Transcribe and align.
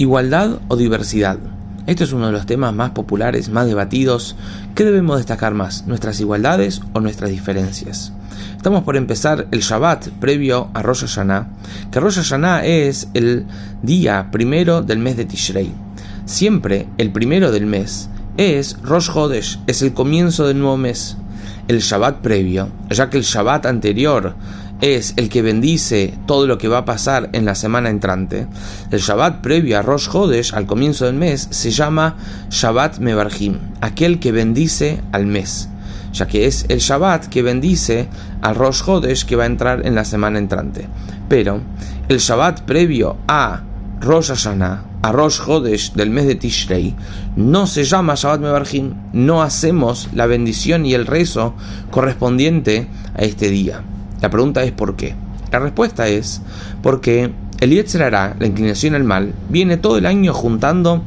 Igualdad 0.00 0.60
o 0.68 0.76
diversidad. 0.76 1.36
Este 1.86 2.04
es 2.04 2.14
uno 2.14 2.24
de 2.24 2.32
los 2.32 2.46
temas 2.46 2.72
más 2.72 2.92
populares, 2.92 3.50
más 3.50 3.66
debatidos. 3.66 4.34
¿Qué 4.74 4.82
debemos 4.82 5.18
destacar 5.18 5.52
más? 5.52 5.86
¿Nuestras 5.86 6.18
igualdades 6.20 6.80
o 6.94 7.00
nuestras 7.00 7.28
diferencias? 7.28 8.10
Estamos 8.56 8.82
por 8.84 8.96
empezar 8.96 9.46
el 9.50 9.60
Shabbat 9.60 10.08
previo 10.18 10.70
a 10.72 10.80
Rosh 10.80 11.00
Hashanah, 11.02 11.48
que 11.92 12.00
Rosh 12.00 12.16
Hashanah 12.16 12.64
es 12.64 13.08
el 13.12 13.44
día 13.82 14.30
primero 14.32 14.80
del 14.80 15.00
mes 15.00 15.18
de 15.18 15.26
Tishrei. 15.26 15.70
Siempre 16.24 16.88
el 16.96 17.12
primero 17.12 17.52
del 17.52 17.66
mes 17.66 18.08
es 18.38 18.78
Rosh 18.82 19.10
Hodesh, 19.10 19.60
es 19.66 19.82
el 19.82 19.92
comienzo 19.92 20.46
del 20.46 20.60
nuevo 20.60 20.78
mes. 20.78 21.18
El 21.68 21.80
Shabbat 21.80 22.22
previo, 22.22 22.70
ya 22.88 23.10
que 23.10 23.18
el 23.18 23.22
Shabbat 23.22 23.66
anterior 23.66 24.34
es 24.80 25.14
el 25.16 25.28
que 25.28 25.42
bendice 25.42 26.14
todo 26.26 26.46
lo 26.46 26.58
que 26.58 26.68
va 26.68 26.78
a 26.78 26.84
pasar 26.84 27.30
en 27.32 27.44
la 27.44 27.54
semana 27.54 27.90
entrante. 27.90 28.46
El 28.90 29.00
Shabbat 29.00 29.40
previo 29.40 29.78
a 29.78 29.82
Rosh 29.82 30.08
Hodesh, 30.12 30.54
al 30.54 30.66
comienzo 30.66 31.06
del 31.06 31.14
mes, 31.14 31.48
se 31.50 31.70
llama 31.70 32.16
Shabbat 32.50 32.98
Mevarhim, 32.98 33.58
aquel 33.80 34.18
que 34.18 34.32
bendice 34.32 35.02
al 35.12 35.26
mes, 35.26 35.68
ya 36.12 36.26
que 36.26 36.46
es 36.46 36.64
el 36.68 36.78
Shabbat 36.78 37.26
que 37.26 37.42
bendice 37.42 38.08
al 38.40 38.54
Rosh 38.54 38.82
Hodesh 38.86 39.24
que 39.24 39.36
va 39.36 39.44
a 39.44 39.46
entrar 39.46 39.86
en 39.86 39.94
la 39.94 40.04
semana 40.04 40.38
entrante. 40.38 40.88
Pero 41.28 41.60
el 42.08 42.18
Shabbat 42.18 42.62
previo 42.62 43.18
a 43.28 43.62
Rosh 44.00 44.28
Hashanah, 44.28 44.84
a 45.02 45.12
Rosh 45.12 45.40
Hodesh 45.46 45.92
del 45.92 46.10
mes 46.10 46.26
de 46.26 46.36
Tishrei, 46.36 46.94
no 47.36 47.66
se 47.66 47.84
llama 47.84 48.14
Shabbat 48.14 48.40
Mevarhim, 48.40 48.94
no 49.12 49.42
hacemos 49.42 50.08
la 50.14 50.26
bendición 50.26 50.86
y 50.86 50.94
el 50.94 51.06
rezo 51.06 51.54
correspondiente 51.90 52.88
a 53.14 53.22
este 53.22 53.50
día. 53.50 53.82
La 54.20 54.30
pregunta 54.30 54.62
es 54.62 54.72
¿por 54.72 54.96
qué? 54.96 55.14
La 55.50 55.58
respuesta 55.58 56.06
es 56.08 56.40
porque 56.82 57.32
el 57.60 57.70
Yetzerará, 57.70 58.36
la 58.38 58.46
inclinación 58.46 58.94
al 58.94 59.04
mal, 59.04 59.34
viene 59.48 59.76
todo 59.76 59.98
el 59.98 60.06
año 60.06 60.32
juntando 60.32 61.02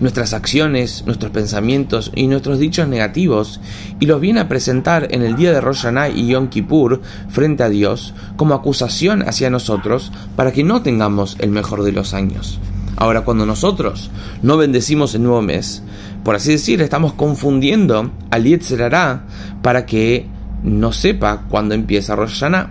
nuestras 0.00 0.32
acciones, 0.32 1.04
nuestros 1.06 1.30
pensamientos 1.30 2.10
y 2.14 2.26
nuestros 2.26 2.58
dichos 2.58 2.88
negativos 2.88 3.60
y 4.00 4.06
los 4.06 4.20
viene 4.20 4.40
a 4.40 4.48
presentar 4.48 5.08
en 5.10 5.22
el 5.22 5.36
día 5.36 5.52
de 5.52 5.60
Rosh 5.60 5.86
y 6.14 6.26
Yom 6.26 6.48
Kippur 6.48 7.00
frente 7.28 7.62
a 7.62 7.68
Dios 7.68 8.14
como 8.36 8.54
acusación 8.54 9.22
hacia 9.22 9.50
nosotros 9.50 10.12
para 10.36 10.52
que 10.52 10.64
no 10.64 10.82
tengamos 10.82 11.36
el 11.38 11.50
mejor 11.50 11.82
de 11.84 11.92
los 11.92 12.14
años. 12.14 12.58
Ahora, 12.96 13.22
cuando 13.22 13.46
nosotros 13.46 14.10
no 14.42 14.56
bendecimos 14.56 15.14
el 15.14 15.22
nuevo 15.22 15.40
mes, 15.40 15.82
por 16.24 16.34
así 16.34 16.52
decir, 16.52 16.82
estamos 16.82 17.14
confundiendo 17.14 18.10
al 18.30 18.44
Yetzerará 18.44 19.24
para 19.62 19.86
que 19.86 20.26
no 20.62 20.92
sepa 20.92 21.42
cuándo 21.48 21.74
empieza 21.74 22.16
Rosh 22.16 22.40
Hashanah. 22.40 22.70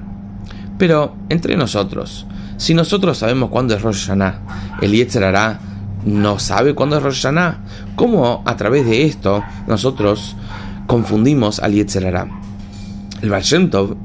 Pero 0.78 1.16
entre 1.30 1.58
nosotros, 1.58 2.26
si 2.58 2.74
nosotros 2.74 3.18
sabemos 3.18 3.50
cuándo 3.50 3.76
es 3.76 3.82
Rosh 3.82 4.08
Hashanah, 4.08 4.78
el 4.82 4.92
Yetzerará 4.92 5.60
no 6.06 6.40
sabe 6.40 6.76
cuándo 6.76 6.98
es 6.98 7.04
Rosh 7.04 7.22
Hashanah. 7.24 7.60
¿Cómo 7.96 8.44
a 8.46 8.56
través 8.56 8.86
de 8.86 9.06
esto 9.06 9.44
nosotros 9.68 10.36
confundimos 10.88 11.60
al 11.60 11.74
Yetzerará? 11.74 12.28
El 13.22 13.30
Baal 13.30 13.44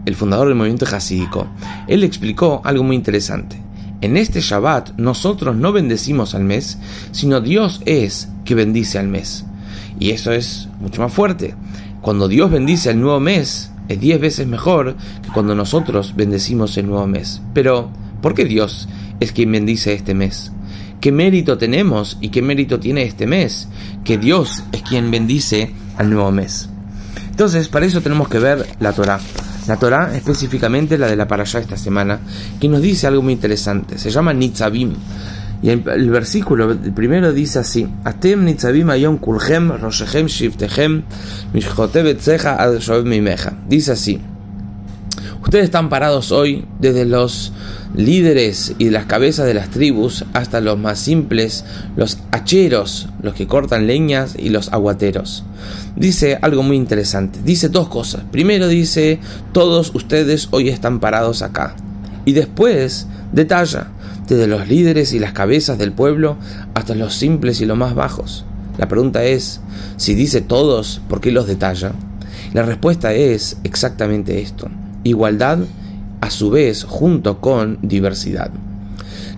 el 0.07 0.15
fundador 0.17 0.49
del 0.49 0.57
movimiento 0.57 0.87
hasídico, 0.87 1.47
él 1.87 2.03
explicó 2.03 2.61
algo 2.65 2.83
muy 2.83 2.97
interesante. 2.97 3.63
En 4.01 4.17
este 4.17 4.41
Shabbat 4.41 4.99
nosotros 4.99 5.57
no 5.57 5.73
bendecimos 5.73 6.35
al 6.35 6.45
mes, 6.45 6.79
sino 7.13 7.41
Dios 7.41 7.81
es 7.87 8.29
que 8.45 8.55
bendice 8.55 8.99
al 8.99 9.09
mes. 9.09 9.47
Y 9.99 10.11
eso 10.11 10.33
es 10.33 10.69
mucho 10.81 11.01
más 11.01 11.13
fuerte. 11.13 11.55
Cuando 12.03 12.29
Dios 12.29 12.51
bendice 12.51 12.91
al 12.91 13.01
nuevo 13.01 13.21
mes, 13.21 13.71
es 13.89 14.01
diez 14.01 14.21
veces 14.21 14.47
mejor 14.47 14.97
que 15.23 15.31
cuando 15.31 15.55
nosotros 15.55 16.15
bendecimos 16.17 16.77
el 16.77 16.87
nuevo 16.87 17.07
mes. 17.07 17.43
Pero, 17.53 17.91
¿por 18.23 18.35
qué 18.35 18.45
Dios 18.45 18.89
es 19.21 19.33
quien 19.33 19.53
bendice 19.53 19.93
este 19.93 20.15
mes? 20.15 20.53
¿Qué 21.01 21.13
mérito 21.13 21.59
tenemos 21.59 22.17
y 22.21 22.31
qué 22.31 22.41
mérito 22.41 22.81
tiene 22.81 23.03
este 23.03 23.27
mes? 23.27 23.69
Que 24.05 24.17
Dios 24.17 24.65
es 24.73 24.83
quien 24.83 25.11
bendice 25.11 25.71
al 25.99 26.11
nuevo 26.11 26.31
mes. 26.31 26.71
Entonces, 27.29 27.69
para 27.69 27.85
eso 27.85 28.01
tenemos 28.01 28.29
que 28.29 28.39
ver 28.39 28.67
la 28.81 28.93
Torah. 28.93 29.21
La 29.67 29.77
Torah, 29.77 30.15
específicamente 30.15 30.99
la 30.99 31.07
de 31.07 31.17
la 31.17 31.27
Parashá 31.27 31.59
esta 31.59 31.77
semana, 31.77 32.21
que 32.61 32.69
nos 32.69 32.81
dice 32.81 33.07
algo 33.07 33.23
muy 33.23 33.33
interesante. 33.33 33.99
Se 33.99 34.11
llama 34.11 34.33
Nitzavim. 34.33 34.95
Y 35.65 35.71
el, 35.71 36.11
versículo 36.11 36.77
primero 36.95 37.33
dice 37.33 37.59
así: 37.59 37.89
Atem 38.05 38.45
nitzavim 38.45 38.91
ayom 38.91 39.17
kulchem 39.17 39.73
roshechem 39.73 40.27
shiftechem 40.27 41.05
Dice 43.67 43.93
así: 43.93 44.21
Ustedes 45.43 45.65
están 45.65 45.89
parados 45.89 46.33
hoy 46.33 46.67
desde 46.81 47.07
los 47.07 47.55
líderes 47.97 48.75
y 48.79 48.91
las 48.91 49.07
cabezas 49.07 49.47
de 49.47 49.55
las 49.55 49.71
tribus 49.71 50.27
hasta 50.35 50.61
los 50.61 50.79
más 50.79 50.99
simples, 50.99 51.65
los 51.97 52.19
hacheros, 52.31 53.09
los 53.23 53.33
que 53.33 53.47
cortan 53.47 53.87
leñas 53.87 54.37
y 54.39 54.51
los 54.51 54.71
aguateros. 54.71 55.45
Dice 55.97 56.39
algo 56.43 56.63
muy 56.63 56.77
interesante. 56.77 57.41
Dice 57.43 57.71
dos 57.71 57.89
cosas. 57.89 58.25
Primero 58.31 58.69
dice, 58.69 59.19
todos 59.53 59.95
ustedes 59.95 60.49
hoy 60.51 60.69
están 60.69 61.01
parados 61.01 61.41
acá. 61.41 61.75
Y 62.25 62.33
después 62.33 63.07
detalla, 63.33 63.89
desde 64.29 64.47
los 64.47 64.69
líderes 64.69 65.13
y 65.13 65.19
las 65.19 65.33
cabezas 65.33 65.79
del 65.79 65.93
pueblo 65.93 66.37
hasta 66.75 66.95
los 66.95 67.15
simples 67.15 67.61
y 67.61 67.67
los 67.67 67.77
más 67.77 67.95
bajos. 67.95 68.45
La 68.79 68.89
pregunta 68.89 69.25
es, 69.25 69.61
si 69.97 70.15
dice 70.15 70.41
todos, 70.41 71.01
¿por 71.09 71.21
qué 71.21 71.31
los 71.31 71.47
detalla? 71.47 71.93
La 72.53 72.63
respuesta 72.63 73.13
es 73.13 73.59
exactamente 73.65 74.41
esto. 74.41 74.69
Igualdad 75.05 75.59
a 76.21 76.31
su 76.31 76.51
vez 76.51 76.85
junto 76.85 77.41
con 77.41 77.79
diversidad. 77.83 78.51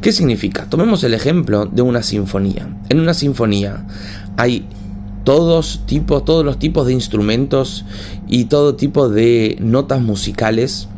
¿Qué 0.01 0.13
significa? 0.13 0.67
Tomemos 0.67 1.03
el 1.05 1.15
ejemplo 1.15 1.67
de 1.67 1.83
una 1.83 2.03
sinfonía. 2.03 2.69
En 2.89 3.01
una 3.01 3.15
sinfonía 3.15 3.85
hay 4.37 4.67
todos 5.25 5.83
tipos, 5.87 6.25
todos 6.25 6.45
los 6.45 6.59
tipos 6.59 6.87
de 6.87 6.93
instrumentos 6.93 7.85
y 8.29 8.45
todo 8.45 8.77
tipo 8.77 9.09
de 9.09 9.57
notas 9.61 10.01
musicales 10.01 10.89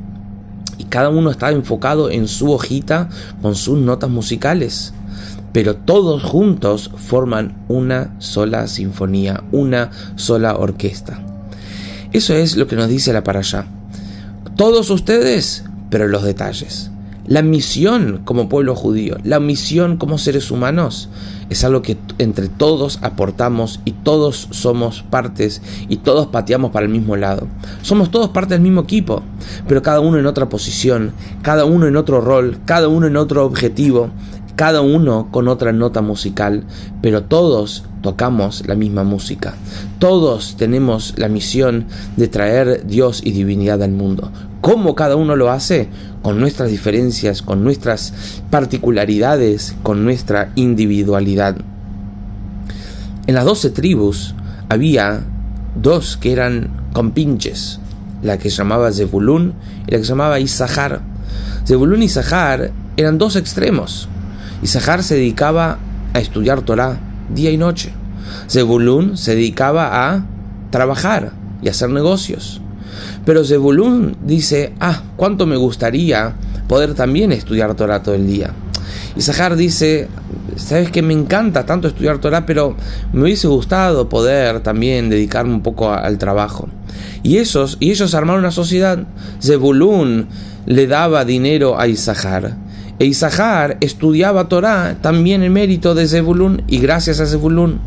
cada 0.89 1.11
uno 1.11 1.31
está 1.31 1.51
enfocado 1.51 2.11
en 2.11 2.29
su 2.29 2.53
hojita 2.53 3.09
con 3.43 3.55
sus 3.55 3.79
notas 3.79 4.11
musicales. 4.11 4.93
Pero 5.53 5.77
todos 5.77 6.23
juntos 6.23 6.91
forman 6.97 7.57
una 7.69 8.15
sola 8.19 8.67
sinfonía, 8.69 9.43
una 9.51 9.91
sola 10.17 10.57
orquesta. 10.57 11.21
Eso 12.13 12.35
es 12.35 12.57
lo 12.57 12.67
que 12.67 12.77
nos 12.77 12.89
dice 12.89 13.13
la 13.13 13.25
para 13.25 13.41
allá. 13.41 13.67
Todos 14.57 14.91
ustedes, 14.91 15.65
pero 15.91 16.09
los 16.09 16.23
detalles. 16.23 16.91
La 17.29 17.43
misión 17.43 18.23
como 18.25 18.49
pueblo 18.49 18.75
judío, 18.75 19.19
la 19.23 19.39
misión 19.39 19.99
como 19.99 20.17
seres 20.17 20.51
humanos, 20.51 21.11
es 21.51 21.63
algo 21.63 21.83
que 21.83 21.99
entre 22.17 22.49
todos 22.49 22.99
aportamos 23.03 23.81
y 23.85 23.93
todos 23.93 24.49
somos 24.51 25.03
partes 25.03 25.61
y 25.91 25.99
todos 25.99 26.29
pateamos 26.29 26.71
para 26.71 26.87
el 26.87 26.93
mismo 26.93 27.17
lado. 27.17 27.47
Somos 27.83 28.11
todos 28.11 28.31
parte 28.31 28.55
del 28.55 28.63
mismo 28.63 28.81
equipo, 28.81 29.23
pero 29.67 29.83
cada 29.83 30.01
uno 30.01 30.19
en 30.19 30.25
otra 30.25 30.49
posición, 30.49 31.13
cada 31.43 31.67
uno 31.67 31.87
en 31.87 31.97
otro 31.97 32.23
rol, 32.23 32.61
cada 32.65 32.89
uno 32.89 33.07
en 33.07 33.19
otro 33.19 33.45
objetivo, 33.45 34.09
cada 34.59 34.81
uno 34.81 35.29
con 35.31 35.47
otra 35.47 35.73
nota 35.73 36.03
musical, 36.03 36.65
pero 37.01 37.23
todos 37.23 37.85
tocamos 38.03 38.67
la 38.67 38.75
misma 38.75 39.05
música. 39.05 39.55
Todos 40.01 40.57
tenemos 40.57 41.15
la 41.17 41.29
misión 41.29 41.87
de 42.17 42.27
traer 42.27 42.85
Dios 42.85 43.21
y 43.25 43.31
divinidad 43.31 43.81
al 43.85 43.93
mundo. 43.93 44.33
¿Cómo 44.61 44.97
cada 44.97 45.15
uno 45.15 45.37
lo 45.37 45.53
hace? 45.53 45.89
Con 46.23 46.41
nuestras 46.41 46.73
diferencias, 46.73 47.41
con 47.41 47.63
nuestras 47.63 48.13
particularidades, 48.51 49.77
con 49.85 50.05
nuestra 50.05 50.51
individualidad. 50.57 51.57
En 53.29 53.35
las 53.37 53.45
doce 53.45 53.71
tribus 53.71 54.35
había 54.69 55.21
dos 55.81 56.17
que 56.17 56.33
eran 56.33 56.89
compinches, 56.93 57.79
la 58.25 58.39
que 58.39 58.51
se 58.51 58.57
llamaba 58.57 58.91
Zebulún 58.91 59.55
y 59.87 59.93
la 59.93 59.99
que 59.99 60.05
se 60.05 60.09
llamaba 60.09 60.41
Isahar. 60.41 61.01
Zebulún 61.65 62.03
y 62.03 62.07
Isahar 62.07 62.73
eran 62.97 63.19
dos 63.19 63.37
extremos. 63.37 64.09
Isahar 64.63 65.03
se 65.03 65.15
dedicaba 65.15 65.79
a 66.15 66.21
estudiar 66.21 66.63
Torah 66.63 66.99
día 67.33 67.51
y 67.51 67.57
noche. 67.57 67.93
Zebulún 68.49 69.17
se 69.17 69.35
dedicaba 69.35 70.11
a 70.11 70.25
trabajar 70.71 71.33
y 71.63 71.69
hacer 71.69 71.91
negocios. 71.91 72.61
Pero 73.25 73.45
Zebulún 73.45 74.17
dice, 74.25 74.73
ah, 74.81 75.03
cuánto 75.17 75.47
me 75.47 75.57
gustaría 75.57 76.35
poder 76.67 76.95
también 76.95 77.33
estudiar 77.33 77.75
Torah 77.75 78.03
todo 78.03 78.15
el 78.15 78.27
día. 78.27 78.53
Y 79.17 79.23
Zahar 79.23 79.57
dice, 79.57 80.09
sabes 80.57 80.91
que 80.91 81.03
me 81.03 81.13
encanta 81.13 81.67
tanto 81.67 81.89
estudiar 81.89 82.19
Torah, 82.19 82.47
pero 82.47 82.77
me 83.13 83.23
hubiese 83.23 83.49
gustado 83.49 84.09
poder 84.09 84.61
también 84.61 85.09
dedicarme 85.09 85.55
un 85.55 85.63
poco 85.63 85.93
al 85.93 86.19
trabajo. 86.19 86.69
Y, 87.23 87.37
esos, 87.37 87.77
y 87.81 87.91
ellos 87.91 88.15
armaron 88.15 88.41
una 88.41 88.51
sociedad. 88.51 88.99
Zebulún 89.43 90.29
le 90.67 90.87
daba 90.87 91.25
dinero 91.25 91.79
a 91.79 91.87
Isahar 91.89 92.57
e 92.99 93.13
estudiaba 93.81 94.49
Torah 94.49 94.97
también 95.01 95.43
en 95.43 95.53
mérito 95.53 95.95
de 95.95 96.09
Zebulun 96.09 96.63
y 96.67 96.79
gracias 96.79 97.21
a 97.21 97.27
Zebulun. 97.27 97.79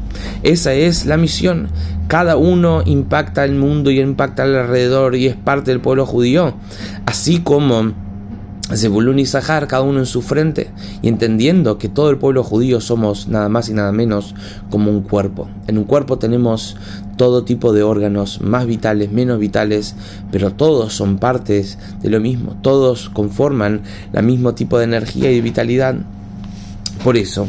Esa 0.44 0.74
es 0.74 1.06
la 1.06 1.18
misión. 1.18 1.68
Cada 2.08 2.38
uno 2.38 2.81
impacta 2.86 3.44
el 3.44 3.56
mundo 3.56 3.92
y 3.92 4.00
impacta 4.00 4.44
alrededor 4.44 5.16
y 5.16 5.28
es 5.28 5.36
parte 5.36 5.72
del 5.72 5.81
pueblo 5.81 6.06
judío. 6.06 6.56
Así 7.06 7.40
como 7.40 7.94
Zebulun 8.77 9.19
y 9.19 9.25
Zahar, 9.25 9.68
cada 9.68 9.83
uno 9.83 10.00
en 10.00 10.06
su 10.06 10.21
frente, 10.21 10.71
y 11.01 11.07
entendiendo 11.07 11.77
que 11.77 11.89
todo 11.89 12.09
el 12.09 12.18
pueblo 12.18 12.44
judío 12.44 12.81
somos 12.81 13.27
nada 13.27 13.50
más 13.50 13.69
y 13.69 13.73
nada 13.73 13.91
menos 13.91 14.35
como 14.69 14.91
un 14.91 15.01
cuerpo. 15.01 15.50
En 15.68 15.77
un 15.77 15.83
cuerpo 15.83 16.18
tenemos 16.18 16.77
todo 17.18 17.44
tipo 17.44 17.73
de 17.73 17.83
órganos, 17.83 18.41
más 18.41 18.65
vitales, 18.65 19.12
menos 19.12 19.39
vitales, 19.39 19.95
pero 20.31 20.53
todos 20.53 20.94
son 20.94 21.18
partes 21.18 21.77
de 22.01 22.09
lo 22.09 22.19
mismo, 22.19 22.57
todos 22.62 23.09
conforman 23.09 23.81
el 24.13 24.23
mismo 24.23 24.56
tipo 24.56 24.77
de 24.77 24.85
energía 24.85 25.31
y 25.31 25.41
vitalidad. 25.41 25.95
Por 27.03 27.17
eso, 27.17 27.47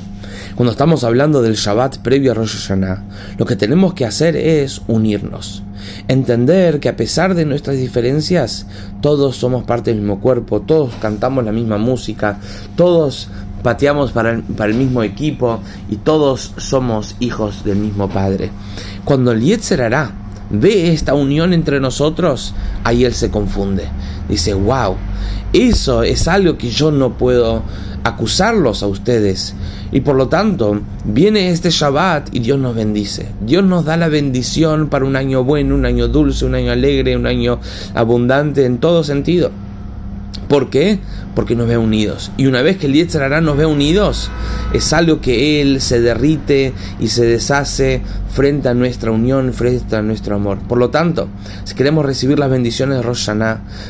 cuando 0.54 0.72
estamos 0.72 1.04
hablando 1.04 1.42
del 1.42 1.54
Shabbat 1.54 1.98
previo 1.98 2.32
a 2.32 2.34
Rosh 2.34 2.56
Hashanah, 2.56 3.04
lo 3.38 3.46
que 3.46 3.56
tenemos 3.56 3.94
que 3.94 4.04
hacer 4.04 4.36
es 4.36 4.82
unirnos. 4.86 5.62
Entender 6.08 6.80
que 6.80 6.88
a 6.88 6.96
pesar 6.96 7.34
de 7.34 7.44
nuestras 7.44 7.76
diferencias, 7.78 8.66
todos 9.00 9.36
somos 9.36 9.64
parte 9.64 9.90
del 9.90 10.00
mismo 10.00 10.20
cuerpo, 10.20 10.60
todos 10.60 10.94
cantamos 11.00 11.44
la 11.44 11.52
misma 11.52 11.78
música, 11.78 12.38
todos 12.76 13.28
pateamos 13.62 14.12
para 14.12 14.32
el, 14.32 14.74
mismo 14.74 15.02
equipo 15.02 15.60
y 15.88 15.96
todos 15.96 16.52
somos 16.56 17.16
hijos 17.20 17.64
del 17.64 17.76
mismo 17.76 18.08
Padre. 18.08 18.50
Cuando 19.04 19.32
el 19.32 19.40
Yetzer 19.40 19.82
hará 19.82 20.21
ve 20.52 20.92
esta 20.92 21.14
unión 21.14 21.52
entre 21.52 21.80
nosotros, 21.80 22.54
ahí 22.84 23.04
él 23.04 23.14
se 23.14 23.30
confunde. 23.30 23.88
Dice, 24.28 24.54
wow, 24.54 24.96
eso 25.52 26.02
es 26.02 26.28
algo 26.28 26.56
que 26.56 26.70
yo 26.70 26.90
no 26.92 27.16
puedo 27.18 27.62
acusarlos 28.04 28.82
a 28.82 28.86
ustedes. 28.86 29.54
Y 29.90 30.00
por 30.00 30.16
lo 30.16 30.28
tanto, 30.28 30.80
viene 31.04 31.50
este 31.50 31.70
Shabbat 31.70 32.34
y 32.34 32.40
Dios 32.40 32.58
nos 32.58 32.74
bendice. 32.74 33.26
Dios 33.40 33.64
nos 33.64 33.84
da 33.84 33.96
la 33.96 34.08
bendición 34.08 34.88
para 34.88 35.04
un 35.04 35.16
año 35.16 35.44
bueno, 35.44 35.74
un 35.74 35.86
año 35.86 36.08
dulce, 36.08 36.44
un 36.44 36.54
año 36.54 36.72
alegre, 36.72 37.16
un 37.16 37.26
año 37.26 37.58
abundante 37.94 38.64
en 38.64 38.78
todo 38.78 39.04
sentido. 39.04 39.50
¿Por 40.48 40.70
qué? 40.70 40.98
Porque 41.34 41.56
nos 41.56 41.66
ve 41.66 41.78
unidos. 41.78 42.30
Y 42.36 42.46
una 42.46 42.62
vez 42.62 42.76
que 42.76 42.86
el 42.86 42.92
Yetzer 42.92 43.42
nos 43.42 43.56
ve 43.56 43.64
unidos, 43.64 44.30
es 44.72 44.92
algo 44.92 45.20
que 45.20 45.62
Él 45.62 45.80
se 45.80 46.00
derrite 46.00 46.74
y 47.00 47.08
se 47.08 47.24
deshace 47.24 48.02
frente 48.30 48.68
a 48.68 48.74
nuestra 48.74 49.10
unión, 49.10 49.52
frente 49.52 49.96
a 49.96 50.02
nuestro 50.02 50.36
amor. 50.36 50.58
Por 50.58 50.78
lo 50.78 50.90
tanto, 50.90 51.28
si 51.64 51.74
queremos 51.74 52.04
recibir 52.04 52.38
las 52.38 52.50
bendiciones 52.50 52.98
de 52.98 53.02
Rosh 53.02 53.30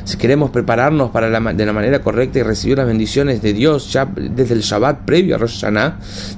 si 0.04 0.16
queremos 0.16 0.50
prepararnos 0.50 1.10
para 1.10 1.28
de 1.52 1.66
la 1.66 1.72
manera 1.72 2.00
correcta 2.00 2.38
y 2.38 2.42
recibir 2.42 2.78
las 2.78 2.86
bendiciones 2.86 3.42
de 3.42 3.52
Dios 3.52 3.92
ya 3.92 4.04
desde 4.04 4.54
el 4.54 4.60
Shabbat 4.60 5.04
previo 5.04 5.36
a 5.36 5.38
Rosh 5.38 5.64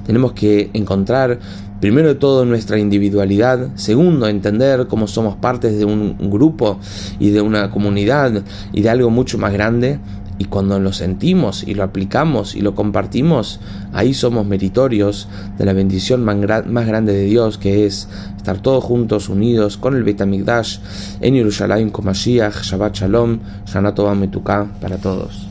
tenemos 0.07 0.33
que 0.33 0.71
encontrar 0.73 1.39
Primero 1.85 2.09
de 2.09 2.15
todo 2.15 2.47
nuestra 2.47 2.79
individualidad, 2.79 3.69
segundo 3.75 4.27
entender 4.27 4.87
cómo 4.87 5.07
somos 5.07 5.37
partes 5.37 5.77
de 5.77 5.85
un 5.85 6.17
grupo 6.31 6.81
y 7.19 7.29
de 7.29 7.43
una 7.43 7.71
comunidad 7.71 8.43
y 8.73 8.81
de 8.81 8.89
algo 8.89 9.11
mucho 9.11 9.37
más 9.37 9.53
grande 9.53 10.01
y 10.39 10.47
cuando 10.47 10.81
lo 10.81 10.95
sentimos 10.95 11.63
y 11.63 11.75
lo 11.75 11.83
aplicamos 11.83 12.55
y 12.55 12.63
lo 12.63 12.75
compartimos, 12.75 13.61
ahí 13.93 14.15
somos 14.15 14.47
meritorios 14.47 15.29
de 15.59 15.67
la 15.67 15.75
bendición 15.75 16.25
más, 16.25 16.87
grande 16.87 17.13
de 17.13 17.27
Dios, 17.27 17.59
que 17.59 17.85
es 17.85 18.09
estar 18.35 18.63
todos 18.63 18.83
juntos, 18.83 19.29
unidos 19.29 19.77
con 19.77 19.95
el 19.95 20.05
Beit 20.05 20.23
HaMikdash 20.23 20.79
en 21.21 21.35
Yerushalayim 21.35 21.91
con 21.91 22.11
Shabbat 22.15 22.95
Shalom, 22.95 23.41
Shana 23.67 23.93
Metuká 24.15 24.67
para 24.81 24.97
todos. 24.97 25.49